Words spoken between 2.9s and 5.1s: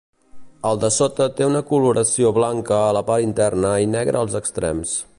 la part interna i negra als extrems.